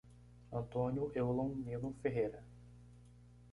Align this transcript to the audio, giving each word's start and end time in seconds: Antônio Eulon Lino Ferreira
Antônio 0.51 1.11
Eulon 1.13 1.53
Lino 1.63 1.93
Ferreira 2.01 2.43